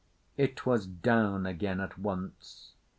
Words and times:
It 0.35 0.65
was 0.65 0.87
down 0.87 1.45
again 1.45 1.79
at 1.79 1.95
once. 1.99 2.71